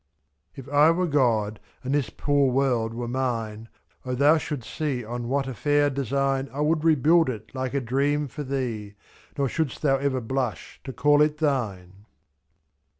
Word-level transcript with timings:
If 0.55 0.67
I 0.67 0.89
were 0.89 1.05
God, 1.05 1.59
and 1.83 1.93
this 1.93 2.09
poor 2.09 2.51
world 2.51 2.91
were 2.95 3.07
mine, 3.07 3.69
O 4.03 4.15
thou 4.15 4.39
shouldst 4.39 4.73
see 4.75 5.05
on 5.05 5.27
what 5.27 5.45
a 5.47 5.53
fair 5.53 5.91
design 5.91 6.47
nf'I 6.47 6.65
would 6.65 6.83
rebuild 6.83 7.29
it 7.29 7.53
like 7.53 7.75
a 7.75 7.81
dream 7.81 8.27
for 8.27 8.41
thee. 8.43 8.95
Nor 9.37 9.47
shouldst 9.47 9.83
thou 9.83 9.97
ever 9.97 10.19
blush 10.19 10.81
to 10.85 10.91
call 10.91 11.21
it 11.21 11.37
thine. 11.37 12.07